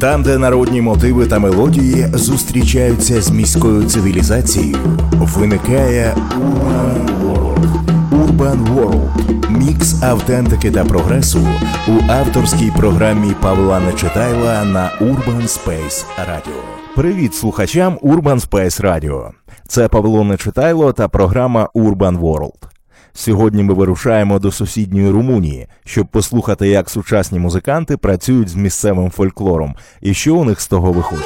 [0.00, 4.76] Там, де народні мотиви та мелодії зустрічаються з міською цивілізацією,
[5.12, 7.66] виникає Urban World.
[8.10, 11.48] Urban World– мікс автентики та прогресу
[11.88, 16.60] у авторській програмі Павла Нечитайла на Urban Space Radio.
[16.94, 19.30] Привіт слухачам Urban Space Radio.
[19.68, 22.69] Це Павло Нечитайло та програма Urban World.
[23.12, 29.74] Сьогодні ми вирушаємо до сусідньої Румунії, щоб послухати, як сучасні музиканти працюють з місцевим фольклором
[30.00, 31.24] і що у них з того виходить.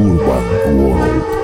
[0.00, 0.42] Urban
[0.76, 1.40] World.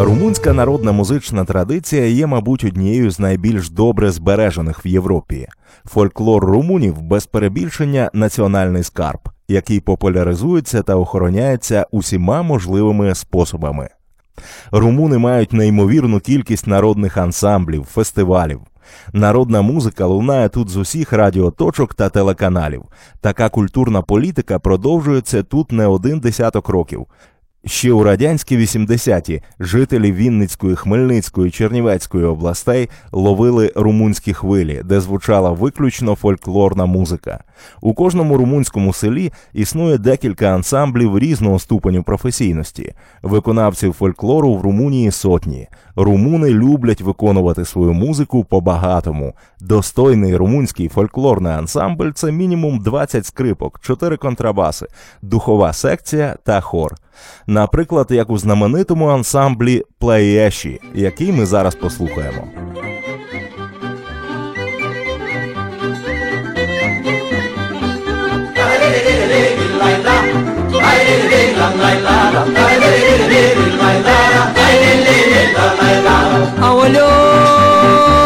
[0.00, 5.48] Румунська народна музична традиція є, мабуть, однією з найбільш добре збережених в Європі.
[5.84, 13.88] Фольклор румунів без перебільшення національний скарб, який популяризується та охороняється усіма можливими способами.
[14.72, 18.60] Румуни мають неймовірну кількість народних ансамблів, фестивалів.
[19.12, 22.82] Народна музика лунає тут з усіх радіоточок та телеканалів.
[23.20, 27.06] Така культурна політика продовжується тут не один десяток років.
[27.64, 36.14] Ще у радянські 80-ті жителі Вінницької, Хмельницької, Чернівецької областей ловили румунські хвилі, де звучала виключно
[36.14, 37.44] фольклорна музика.
[37.80, 42.94] У кожному румунському селі існує декілька ансамблів різного ступеню професійності.
[43.22, 45.68] Виконавців фольклору в Румунії сотні.
[46.00, 49.34] Румуни люблять виконувати свою музику по-багатому.
[49.60, 54.86] Достойний румунський фольклорний ансамбль це мінімум 20 скрипок, 4 контрабаси,
[55.22, 56.94] духова секція та хор.
[57.46, 62.42] Наприклад, як у знаменитому ансамблі Плеєші, який ми зараз послухаємо.
[76.60, 78.17] Aolhou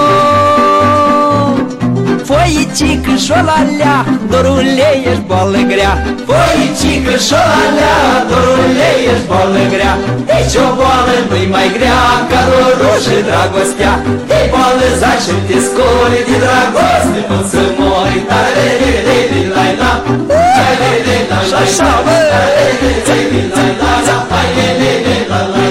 [2.72, 6.06] Полічіка, шолаля, дорулеєш болегря.
[6.26, 9.96] Полічіка, шолаля, дорулеєш болегря.
[10.26, 13.98] Ти чоболе, ну й майгря, кароруши драгостя.
[14.28, 18.22] Ти поле зачепті скорі, ті драгости по зимой.
[18.28, 21.92] Та лі-лі-лі-лі, лайна, та лі-лі-лі, лайна,
[22.30, 25.61] та лі-лі-лі, лайна, та лі-лі-лі, лайна,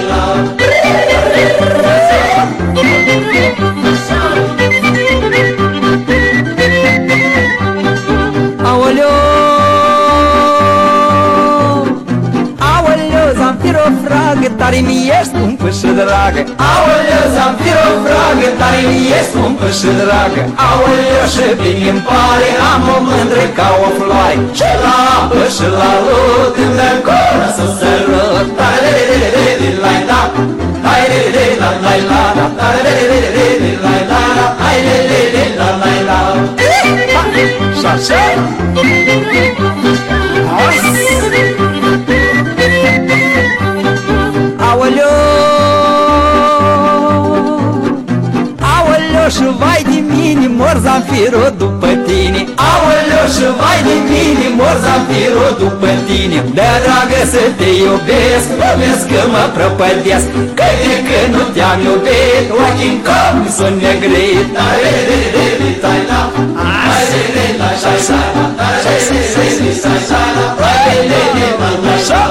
[14.61, 16.41] tare mi e scumpă și dragă.
[16.69, 20.41] Aoleu, Zamfiro fragă, tare mi e scumpă și dragă.
[20.67, 24.37] Aoleu, și bine îmi pare, am o mândră ca o floare.
[24.57, 29.29] Și la apă și la lut, când îmi coră să se râd Tare de de
[29.35, 30.21] de de la la
[30.85, 34.47] Hai de de la la la la Tare de de de de la la la
[34.61, 36.19] Hai de de de la la la
[37.79, 38.23] Și așa
[40.55, 41.00] Aoleu
[51.01, 52.41] Mor Zamfiro după tine.
[52.69, 56.39] Aoleu și vai de mine Mor Zamfiro după tine.
[56.57, 60.27] De dragă să te iubesc Promesc că mă prăpădesc.
[60.57, 66.01] Că de când nu te-am iubit Ochii-n cam sunt negrit Tare de de de tai
[66.09, 66.21] la.
[66.85, 68.19] Hai de de la șai sa
[68.59, 70.21] Tare de de de sai sa
[70.63, 72.21] Hai de de de la la șa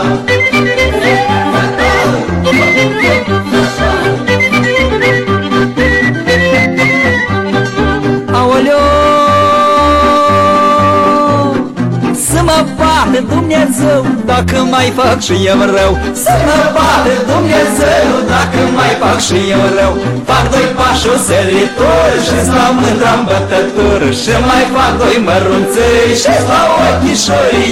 [13.01, 14.01] mă bată Dumnezeu
[14.31, 15.93] Dacă mai fac și eu rău.
[16.25, 19.93] Să mă bată Dumnezeu Dacă mai fac și eu rău.
[20.29, 26.15] Fac doi pași o săritură Și-ți la mândra în bătătură Și mai fac doi mărunțări
[26.23, 27.71] Și-ți la ochișorii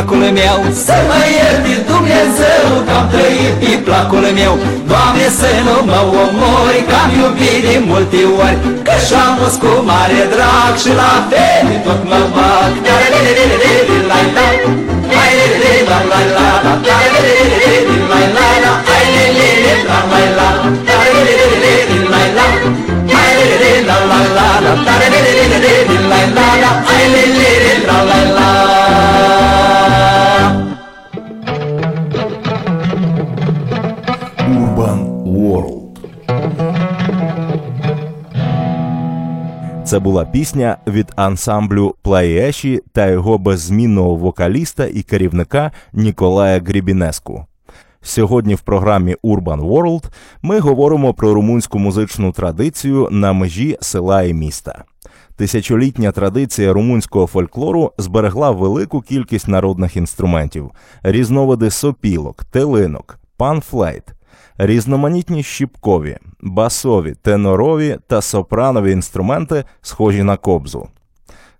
[0.00, 0.58] placul meu.
[0.86, 4.54] Să mă ierte Dumnezeu Că am trăit pe placul meu.
[4.90, 8.58] Doamne să nu mă omori Că am iubit de multe ori.
[8.86, 12.72] Că și-am mus cu mare drag Și la fel tot mă bag.
[15.16, 15.34] Hai
[15.88, 17.18] la la la la Hai la
[18.10, 18.20] la
[18.64, 19.06] la Hai la la la
[27.86, 28.09] la la
[39.90, 47.46] Це була пісня від ансамблю Плаєші та його беззмінного вокаліста і керівника Ніколая Грібінеску.
[48.02, 50.04] Сьогодні в програмі Urban World
[50.42, 54.84] ми говоримо про румунську музичну традицію на межі села і міста.
[55.36, 60.70] Тисячолітня традиція румунського фольклору зберегла велику кількість народних інструментів,
[61.02, 64.04] різновиди сопілок, телинок, панфлейт,
[64.66, 70.88] різноманітні щіпкові, басові, тенорові та сопранові інструменти, схожі на кобзу.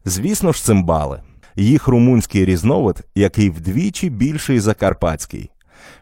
[0.05, 1.23] Звісно ж, цимбали.
[1.57, 5.51] Їх румунський різновид, який вдвічі більший за карпатський,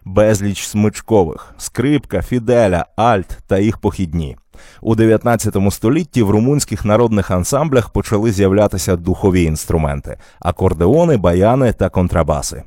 [0.04, 4.36] безліч смичкових, скрипка, фіделя, альт та їх похідні.
[4.80, 12.62] У 19 столітті в румунських народних ансамблях почали з'являтися духові інструменти акордеони, баяни та контрабаси.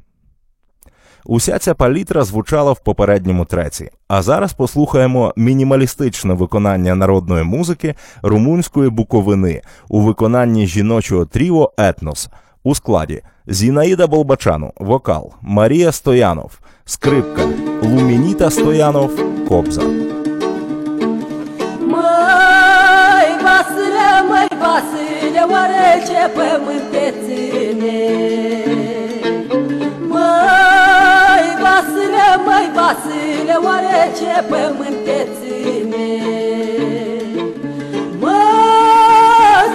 [1.26, 3.90] Уся ця палітра звучала в попередньому треці.
[4.08, 12.30] А зараз послухаємо мінімалістичне виконання народної музики румунської буковини у виконанні жіночого тріо Етнос
[12.64, 17.42] у складі Зінаїда Болбачану, вокал, Марія Стоянов, скрипка,
[17.82, 19.12] Лумініта Стоянов,
[19.48, 19.82] Кобза.
[23.44, 26.22] Vasile, măi, Vasile, oare ce
[32.92, 36.10] măi, Vasile, oare ce pământ te ține?
[38.20, 38.38] Mă,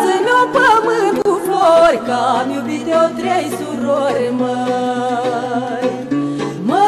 [0.00, 5.90] ține un pământ cu flori, că am iubit eu trei surori, măi.
[6.64, 6.84] Mă,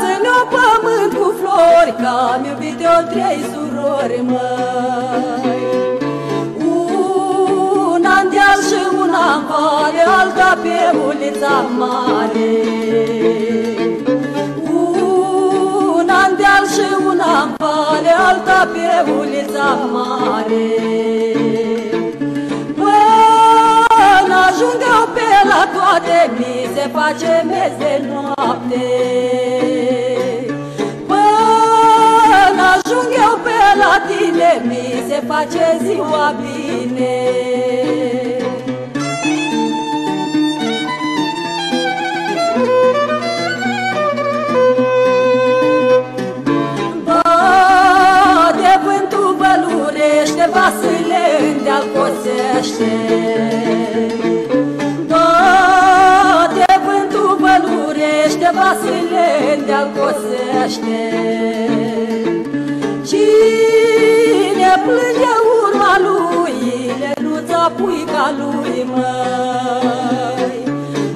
[0.00, 5.62] ține un pământ cu flori, că am iubit eu trei surori, măi.
[7.94, 13.21] Una în deal și una în vale, alta pe ulița mare.
[17.22, 20.68] Și una în vale, alta pe ulița mare.
[22.74, 28.88] Până ajung eu pe la toate, mi se face mez de noapte.
[31.06, 37.51] Până ajung eu pe la tine, mi se face ziua bine.
[51.72, 52.92] Vasile îndeal cosește.
[55.06, 59.26] Bate vântul bălurește, Vasile
[59.56, 61.00] îndeal cosește.
[63.08, 65.32] Cine plânge
[65.62, 66.56] urma lui,
[67.00, 70.56] Lenuța puica lui, măi.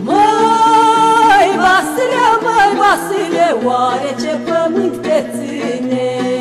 [0.05, 6.36] Măi, Vasile, măi, Vasile, oare ce pământ te ține?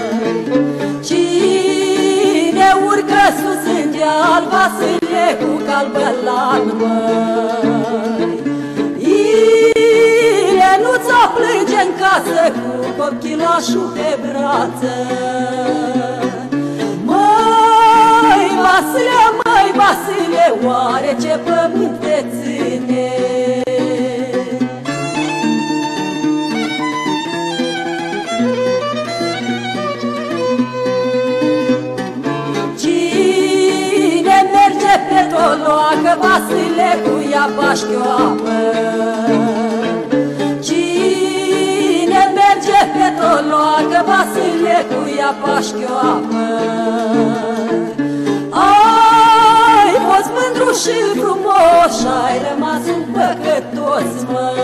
[1.06, 8.38] Cine urcă sus în deal, Vasile cu calbălan, măi.
[10.48, 14.94] Ile nu ți-o plânge în casă cu copchilașul pe brață.
[17.04, 23.39] Măi, Vasile, măi, Vasile, oare ce pământ te ține?
[35.40, 38.56] Merge pe toloacă, Vasile cu ea bașchioapă.
[40.66, 46.44] Cine merge pe toloacă, Vasile cu ea bașchioapă.
[48.50, 54.59] Ai fost mândru și frumos și ai rămas un păcătos, măi.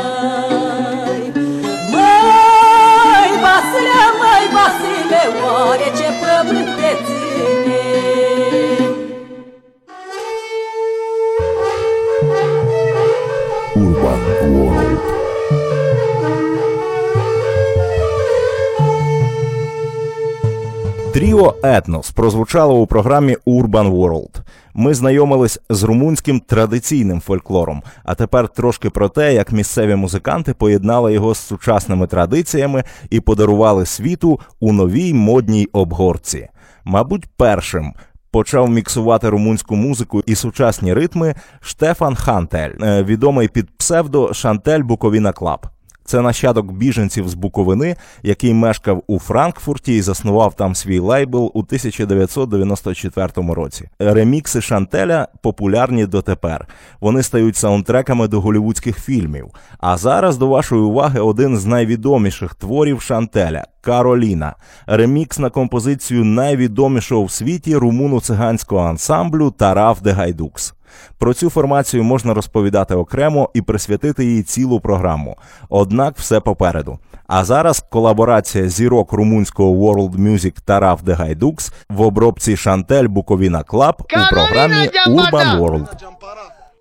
[21.37, 24.41] Тріо Етнос прозвучало у програмі Urban World.
[24.75, 31.13] Ми знайомились з румунським традиційним фольклором, а тепер трошки про те, як місцеві музиканти поєднали
[31.13, 36.49] його з сучасними традиціями і подарували світу у новій модній обгорці.
[36.85, 37.93] Мабуть, першим
[38.31, 45.33] почав міксувати румунську музику і сучасні ритми Штефан Хантель, е, відомий під псевдо Шантель Буковіна
[45.33, 45.67] Клаб.
[46.07, 51.59] Це нащадок біженців з Буковини, який мешкав у Франкфурті і заснував там свій лейбл у
[51.59, 53.89] 1994 році.
[53.99, 56.69] Ремікси Шантеля популярні дотепер.
[57.01, 59.47] Вони стають саундтреками до голівудських фільмів.
[59.79, 64.55] А зараз до вашої уваги один з найвідоміших творів Шантеля Кароліна,
[64.87, 70.75] ремікс на композицію найвідомішого в світі румуно-циганського ансамблю Тараф де Гайдукс.
[71.19, 75.37] Про цю формацію можна розповідати окремо і присвятити їй цілу програму.
[75.69, 76.99] Однак все попереду.
[77.27, 83.97] А зараз колаборація зірок румунського World Music Тараф де Гайдукс в обробці Шантель Буковіна Клаб
[84.03, 84.75] у програмі
[85.09, 85.89] Urban World.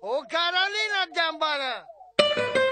[0.02, 2.65] О, Кароліна Gambara!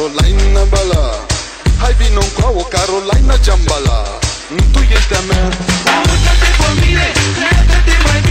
[0.00, 1.26] Carolina Bala.
[1.82, 4.18] Hai vino cu o Carolina Jambala
[4.72, 5.44] Tu ești a mea.
[6.10, 8.29] Uită-te pe mine, crede-te mai bine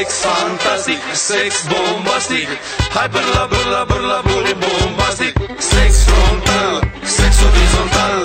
[0.00, 2.48] Sex fantastic, sex bombastic.
[2.94, 5.32] Hai până la, până la, până la buri bombastic.
[5.72, 6.74] Sex frontal,
[7.16, 8.22] sex orizontal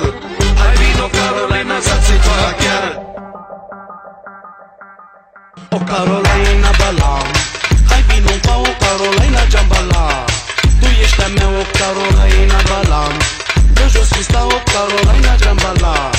[0.59, 2.87] Hai vino Carolina să-ți fac chiar.
[5.75, 7.27] O Carolina Balam.
[7.89, 10.07] Hai vino ca o Carolina Jambala
[10.79, 13.13] Tu ești a mea o Carolina Balam.
[13.75, 16.14] Pe jos mi stau o Carolina Jambala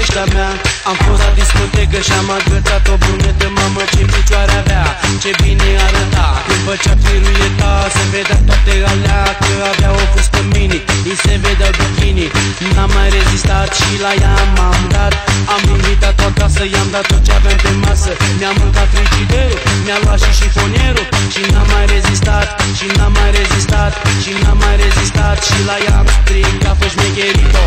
[0.00, 0.50] Tu ești a mea.
[0.90, 4.84] Am fost la discotecă și am agățat o brunetă Mamă ce picioare avea.
[5.22, 6.26] Ce bine arăta.
[6.46, 10.78] Când făcea pirueta Se vedea toate alea Că avea o fuscă mini.
[11.08, 12.26] Îi se vedea bikini.
[12.74, 15.14] N-am mai rezistat și la ea m-am dat.
[15.54, 18.12] Am invitat-o acasă I-am dat tot ce aveam pe masă.
[18.38, 21.06] Mi-am mâncat frigiderul Mi-a luat și șifonierul.
[21.34, 22.46] Și n-am mai rezistat
[22.78, 23.92] Și n-am mai rezistat
[24.22, 25.36] Și n-am mai rezistat.
[25.48, 27.64] Și la ea am strigat Fă șmecherito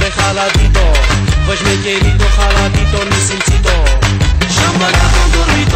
[0.00, 0.90] Δεν χαλά τη δό.
[1.46, 3.36] Βασμε και λίγο χαλά τη δόμηση.
[4.56, 5.73] Σαν παράδειγμα το δείτε.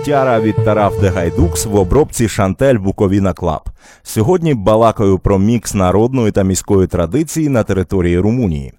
[0.00, 3.60] Хітяра від Тараф де Гайдукс в обробці Шантель Буковіна Клаб.
[4.02, 8.72] Сьогодні балакаю про мікс народної та міської традиції на території Румунії.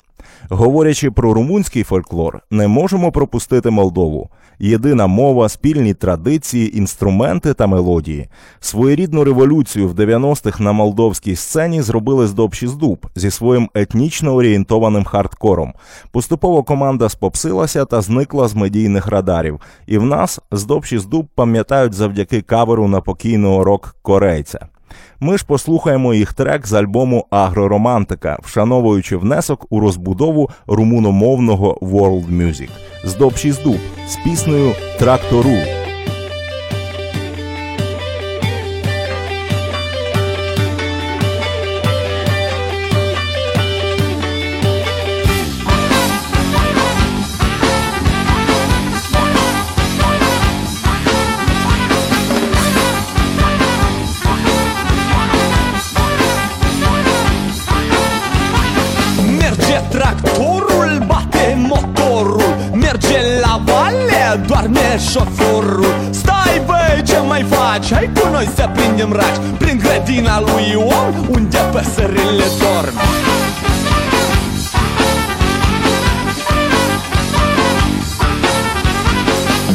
[0.50, 4.30] Говорячи про румунський фольклор, не можемо пропустити Молдову.
[4.60, 8.30] Єдина мова, спільні традиції, інструменти та мелодії.
[8.60, 15.74] Своєрідну революцію в 90-х на молдовській сцені зробили з Дуб зі своїм етнічно орієнтованим хардкором.
[16.12, 19.60] Поступово команда спопсилася та зникла з медійних радарів.
[19.88, 24.68] І в нас з Дуб пам'ятають завдяки каверу на покійного рок корейця.
[25.20, 32.70] Ми ж послухаємо їх трек з альбому Агроромантика, вшановуючи внесок у розбудову румуномовного World Music.
[33.06, 33.34] З Доб
[33.64, 35.81] Дуб з піснею Трактору.
[64.92, 67.94] Vale, doarme șoforul Stai băi, ce mai faci?
[67.94, 69.42] Hai cu noi să prindem raci.
[69.58, 72.96] Prin grădina lui Ion, unde păsările dorm.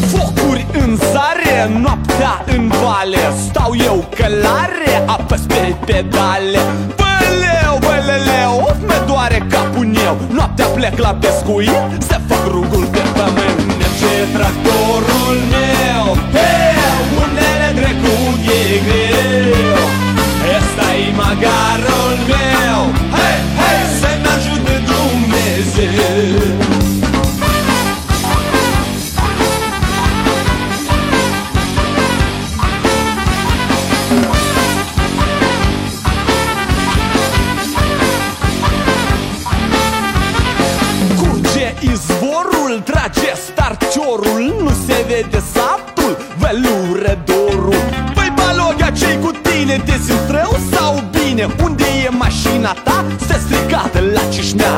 [0.09, 3.19] Focuri în sare, noaptea în vale.
[3.49, 6.61] Stau eu călare, apăs pe pedale.
[6.99, 10.17] Băleu, băleleu, of me doare capul meu.
[10.31, 13.59] Noaptea plec la pescuit, să fac rugul pe pământ.
[13.79, 14.86] Merge tractorul
[42.97, 47.75] trage starciorul Nu se vede saptul, velure dorul
[48.15, 51.47] Păi balogea ce cu tine, te simți rău sau bine?
[51.63, 53.05] Unde e mașina ta?
[53.27, 54.75] Se stricată la Cișnea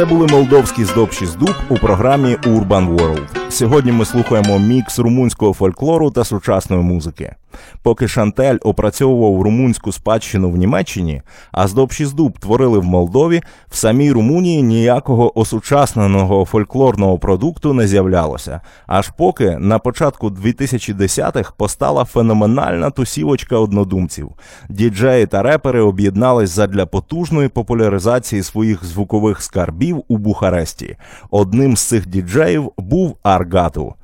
[0.00, 3.50] Це були молдовські здобші з дуб у програмі Urban World.
[3.50, 7.34] Сьогодні ми слухаємо мікс румунського фольклору та сучасної музики.
[7.82, 13.76] Поки Шантель опрацьовував румунську спадщину в Німеччині, а здобші з дуб творили в Молдові, в
[13.76, 18.60] самій Румунії ніякого осучасненого фольклорного продукту не з'являлося.
[18.86, 24.30] Аж поки на початку 2010-х постала феноменальна тусівочка однодумців.
[24.68, 30.96] Діджеї та репери об'єднались задля потужної популяризації своїх звукових скарбів у Бухаресті.
[31.30, 33.94] Одним з цих діджеїв був Аргату.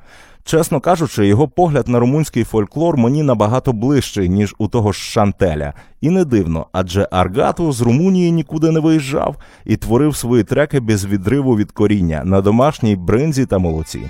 [0.46, 5.72] Чесно кажучи, його погляд на румунський фольклор мені набагато ближчий, ніж у того ж Шантеля.
[6.00, 11.06] І не дивно, адже Аргату з Румунії нікуди не виїжджав і творив свої треки без
[11.06, 14.00] відриву від коріння на домашній бринзі та молоці.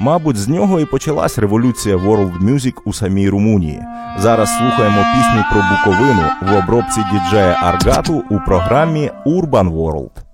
[0.00, 3.80] Мабуть, з нього і почалась революція World Music у самій Румунії.
[4.18, 10.33] Зараз слухаємо пісні про Буковину в обробці діджея Аргату у програмі Urban World.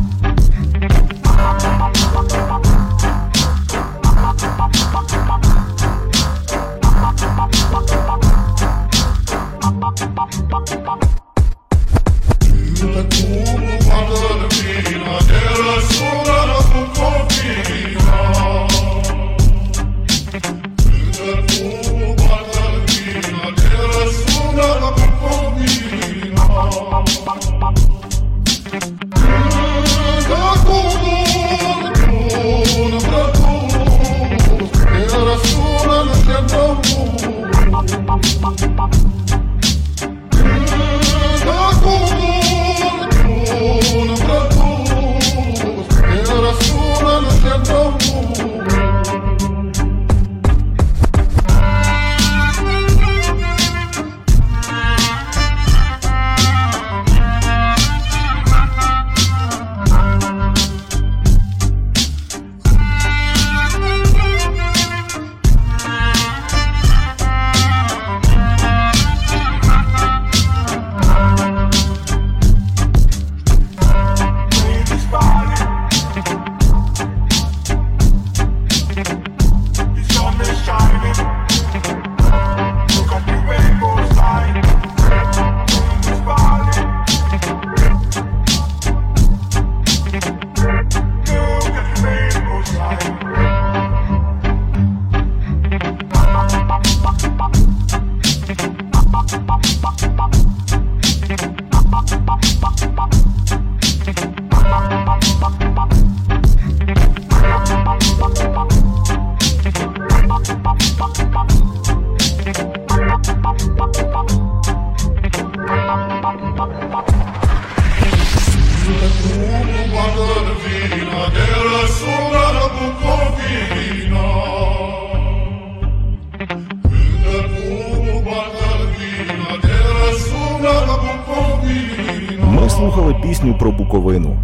[133.21, 134.37] пісню про Буковину.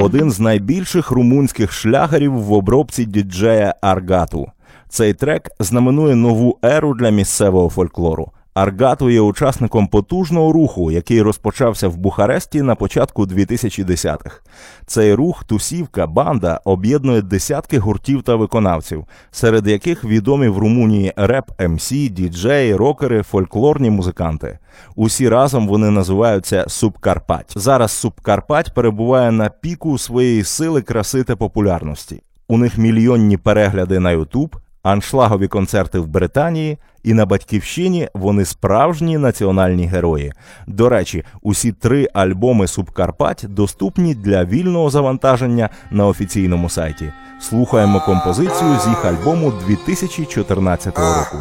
[0.00, 4.46] Один з найбільших румунських шлягерів в обробці діджея Аргату.
[4.88, 8.30] Цей трек знаменує нову еру для місцевого фольклору.
[8.54, 14.40] Аргату є учасником потужного руху, який розпочався в Бухаресті на початку 2010-х.
[14.86, 21.44] Цей рух Тусівка банда об'єднує десятки гуртів та виконавців, серед яких відомі в Румунії реп
[21.68, 24.58] МС, діджеї, рокери, фольклорні музиканти.
[24.96, 27.52] Усі разом вони називаються Субкарпать.
[27.56, 32.22] Зараз Субкарпать перебуває на піку своєї сили, краси та популярності.
[32.48, 39.18] У них мільйонні перегляди на Ютуб, аншлагові концерти в Британії, і на батьківщині вони справжні
[39.18, 40.32] національні герої.
[40.66, 47.12] До речі, усі три альбоми Субкарпать доступні для вільного завантаження на офіційному сайті.
[47.40, 51.36] Слухаємо композицію з їх альбому 2014 року.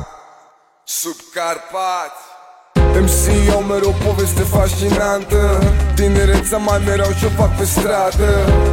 [0.85, 2.30] Subcarpați
[3.05, 5.39] MC au mereu poveste fascinantă.
[5.95, 8.29] Tinereța mai mereu ce fac pe stradă.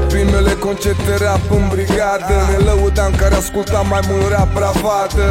[0.09, 2.37] Primele concerte rap în brigadă.
[2.51, 5.29] Ne lăudam care ascultam mai mult rap bravadă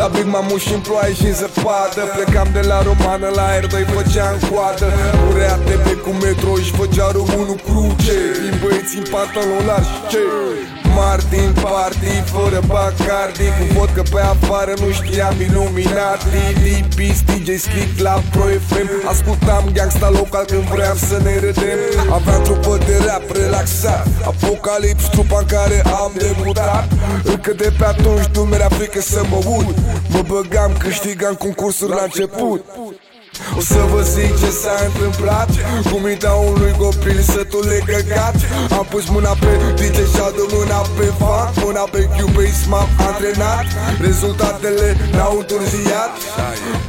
[0.00, 2.02] La Big Mamu și în ploaie și în zăpadă.
[2.14, 4.88] Plecam de la romană la R2 făceam coadă.
[5.30, 8.16] Urea TB cu metro și făcea românul cruce.
[8.44, 10.18] Din băieți în pantaloni largi ce?
[10.94, 16.26] Martin Party fără Bacardi Cu vodcă pe afară nu știam Illuminati
[16.62, 21.78] Lipis, DJ Slick la Pro FM Ascultam gangsta local când vreau să ne râdem.
[22.10, 24.06] Aveam trupă de rap relaxat.
[24.32, 26.88] Apocalips, trupa în care am debutat.
[27.24, 29.74] Încă de pe atunci nu mi-era frică să mă ud
[30.08, 32.64] Mă băgam, câștigam concursuri la început
[33.58, 35.50] o să vă zic ce s-a întâmplat.
[35.90, 38.36] Cu mintea unui copil sătul e căcat.
[38.78, 43.66] Am pus mâna pe DJ și adă mâna pe fan Mâna pe Cubase m-am antrenat.
[44.06, 46.12] Rezultatele n-au întârziat.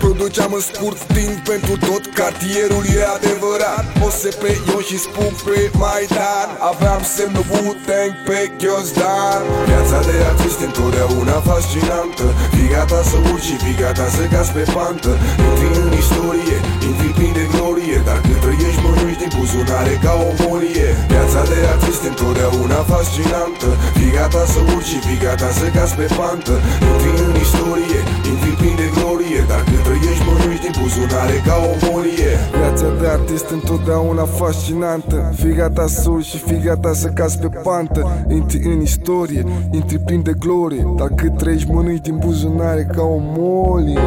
[0.04, 2.04] Produceam în scurt timp pentru tot.
[2.20, 3.86] Cartierul e adevărat.
[4.06, 6.50] OSP, eu și Spuc pe Maidan.
[6.72, 9.42] Aveam semnul Wu-Tang pe ghiozdan.
[9.70, 12.26] Viața de artist întotdeauna fascinantă.
[12.54, 15.12] Fii gata să urci și fii gata să cazi pe pantă.
[15.46, 16.45] Intri în istorie,
[16.88, 20.90] intri plin de glorie Dar cât trăiești mănânci din buzunare ca o molie.
[21.12, 23.70] Viața de artist întotdeauna fascinantă.
[23.98, 26.54] Fii gata să urci și fii gata să cazi pe pantă.
[26.90, 28.00] Intri în istorie,
[28.32, 32.34] intri plin de glorie Dar cât trăiești mănânci din buzunare ca o molie.
[32.60, 35.18] Viața de artist întotdeauna fascinantă.
[35.40, 38.02] Fii gata să urci și fii gata să cazi pe pantă.
[38.38, 39.44] Intri în istorie,
[39.78, 40.84] intri plin de glorie.
[41.00, 44.00] Dar cât trăiești mănânci din buzunare ca o molie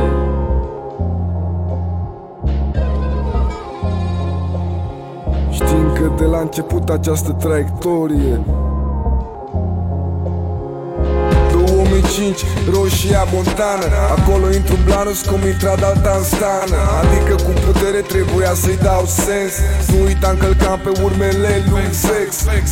[5.98, 8.40] Știm că de la început această traiectorie.
[11.52, 16.80] 2005, Roșia Montană Acolo intru în Blanus cum intra Dalta în stană.
[17.02, 19.52] Adică cu putere trebuia să-i dau sens.
[19.90, 22.28] Nu uita încălcam pe urmele lui sex.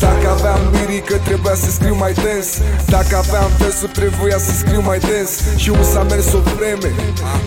[0.06, 1.15] Dacă aveam lirică
[1.46, 2.48] trebuia să scriu mai dens.
[2.94, 5.30] Dacă aveam versuri trebuia să scriu mai dens.
[5.62, 6.90] Și un s-a mers o vreme.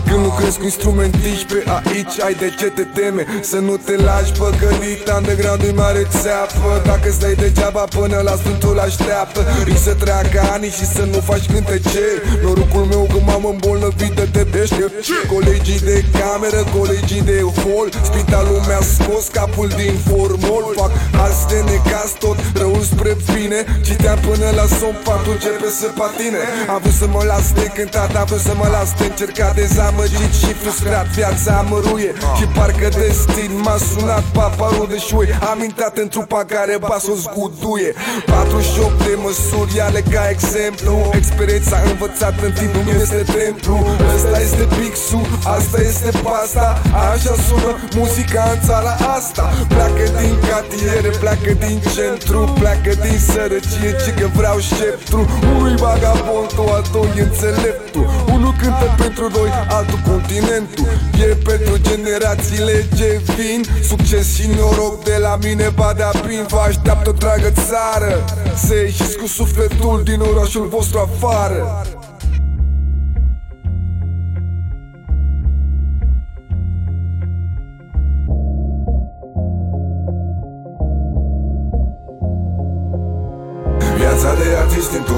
[0.08, 3.22] Când lucrezi cu instrumentiști pe aici Ai de ce te teme.
[3.50, 6.70] Să nu te lași păcălit Underground e mare țeapă.
[6.90, 9.40] Dacă stai degeaba până la Sfântul așteaptă.
[9.68, 12.04] Risc să treacă ani și să nu faci cântece.
[12.42, 14.84] Norocul meu că m-am îmbolnăvit de tebește
[15.32, 17.88] Colegii de cameră, colegii de hol.
[18.10, 20.64] Spitalul mi-a scos capul din formol.
[20.80, 20.92] Fac
[21.24, 23.60] azi de necaz tot răul spre bine
[24.00, 26.40] Citeam până la somn, fatul începe să patine.
[26.72, 29.52] Am vrut să mă las de cântat, am vrut să mă las de încercat.
[29.54, 35.94] Dezamăgit și frustrat, viața măruie Și parcă destin m-a sunat paparul de șui Am intrat
[36.02, 37.90] în trupa care basul zguduie.
[38.26, 40.92] 48 de măsuri, ale ca exemplu.
[41.20, 43.76] Experiența învățată în timp nu este templu.
[44.14, 46.66] Ăsta este pixul, asta este pasta.
[47.10, 49.44] Așa sună muzica în țara asta.
[49.72, 55.20] Pleacă din cartiere, pleacă din centru Pleacă din sărăcie, ci că vreau șeptru.
[55.56, 58.06] Unui vagabond, a doi înțeleptul.
[58.34, 60.86] Unul cântă pentru doi, altul continentul.
[61.20, 63.60] E pentru generațiile ce vin.
[63.82, 68.24] Succes și noroc de la mine va de prin Vă așteaptă o dragă țară.
[68.66, 71.84] Să ieșiți cu sufletul din orașul vostru afară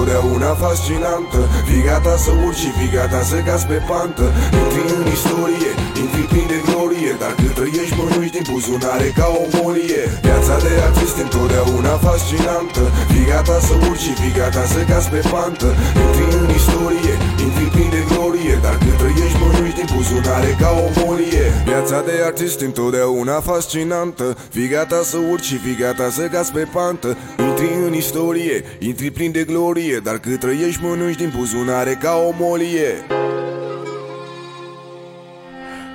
[0.03, 4.27] artist întotdeauna fascinantă Fii gata să urci și fii gata să cazi pe pantă.
[4.61, 5.71] Intri în istorie,
[6.03, 10.05] intri plin de glorie Dar cât trăiești mănânci din buzunare ca o molie.
[10.27, 15.21] Viața de artist întotdeauna fascinantă Fii gata să urci și fii gata să cazi pe
[15.33, 15.69] pantă.
[16.03, 17.15] Intri în istorie,
[17.46, 22.02] intri plin de glorie Dar Dar când trăiești mănânci din buzunare ca o molie Viața
[22.02, 27.18] de artist întotdeauna fascinantă Fii gata să urci și fii gata să cazi pe pantă
[27.40, 32.34] Intri în istorie, intri plin de glorie Dar cât trăiești mănânci din buzunare ca o
[32.40, 32.94] molie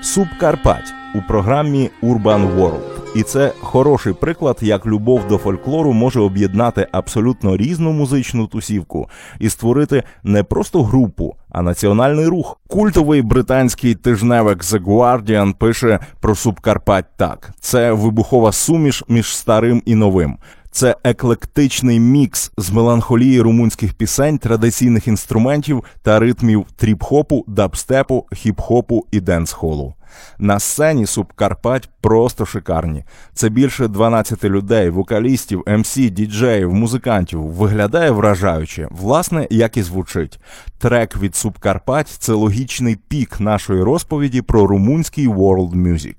[0.00, 2.95] Субкарпать у програмі Urban World.
[3.17, 9.49] І це хороший приклад, як любов до фольклору може об'єднати абсолютно різну музичну тусівку і
[9.49, 12.59] створити не просто групу, а національний рух.
[12.67, 19.95] Культовий британський тижневик The Guardian пише про Субкарпать так: це вибухова суміш між старим і
[19.95, 20.37] новим.
[20.71, 29.19] Це еклектичний мікс з меланхолії румунських пісень, традиційних інструментів та ритмів тріп-хопу, дабстепу, хіп-хопу і
[29.19, 29.96] денс-холу.
[30.37, 33.03] На сцені Субкарпать просто шикарні.
[33.33, 37.43] Це більше 12 людей, вокалістів, МС, діджеїв, музикантів.
[37.43, 40.39] Виглядає вражаюче, власне, як і звучить.
[40.77, 46.15] Трек від Субкарпать це логічний пік нашої розповіді про румунський world music.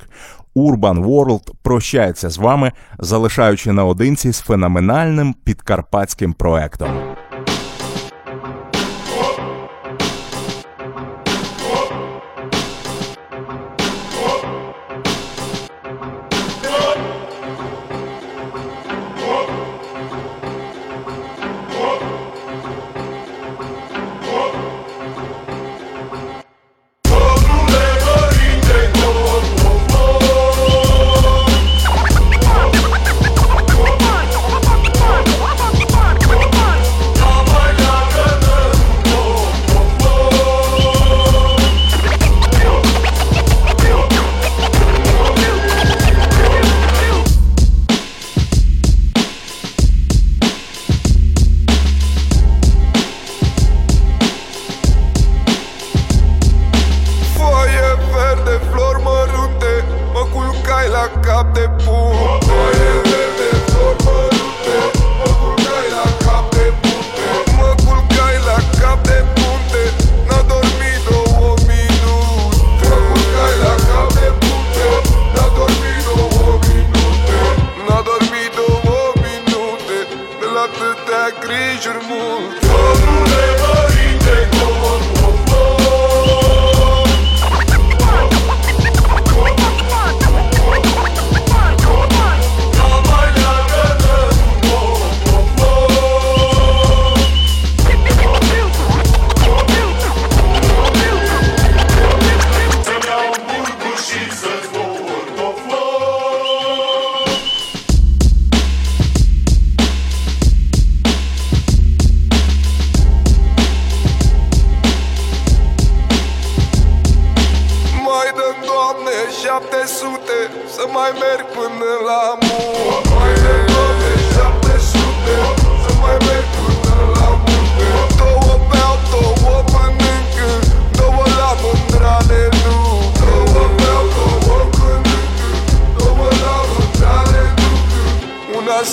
[0.56, 6.90] Urban World прощається з вами, залишаючи наодинці з феноменальним підкарпатським проектом.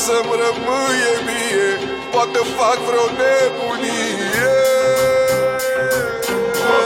[0.03, 1.69] Să-mi rămâie mie
[2.11, 4.53] Poate fac vreo nebunie.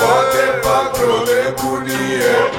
[0.01, 2.58] Poate fac vreo nebunie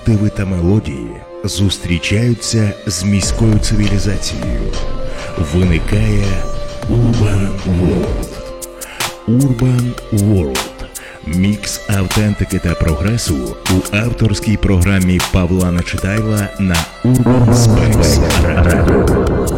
[0.00, 1.10] мотиви та мелодії
[1.44, 4.60] зустрічаються з міською цивілізацією,
[5.54, 6.24] виникає
[6.90, 7.48] Urban
[7.80, 8.28] World.
[9.28, 10.58] Urban World.
[11.26, 19.49] Мікс автентики та прогресу у авторській програмі Павла Начитайла на Urban Space Radio.